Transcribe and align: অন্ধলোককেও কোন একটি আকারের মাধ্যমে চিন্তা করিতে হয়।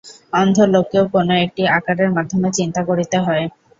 অন্ধলোককেও 0.33 1.05
কোন 1.13 1.27
একটি 1.45 1.63
আকারের 1.77 2.09
মাধ্যমে 2.11 2.49
চিন্তা 2.57 2.81
করিতে 2.89 3.17
হয়। 3.19 3.45